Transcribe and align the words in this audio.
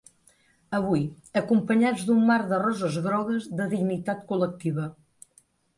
Avui, 0.77 1.03
acompanyats 1.43 2.07
d'un 2.09 2.25
mar 2.31 2.39
de 2.55 2.61
roses 2.67 2.99
grogues 3.11 3.49
de 3.61 3.71
dignitat 3.77 4.29
col·lectiva. 4.35 4.91